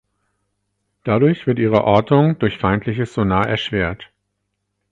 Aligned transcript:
Dadurch 1.03 1.45
wird 1.45 1.59
ihre 1.59 1.83
Ortung 1.83 2.39
durch 2.39 2.57
feindliches 2.57 3.13
Sonar 3.13 3.47
erschwert. 3.47 4.09